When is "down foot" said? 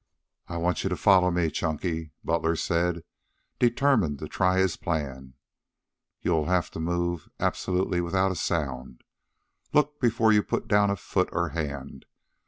10.67-11.29